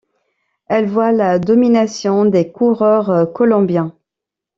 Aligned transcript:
Elle 0.65 0.87
voit 0.89 1.11
la 1.11 1.37
domination 1.37 2.25
des 2.25 2.51
coureurs 2.51 3.31
colombiens. 3.35 3.93